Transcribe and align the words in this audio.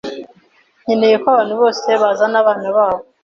nkeneye 0.83 1.15
ko 1.21 1.25
abantu 1.33 1.53
bose 1.61 1.87
bazana 2.01 2.35
abana 2.43 2.67
babo. 2.77 3.03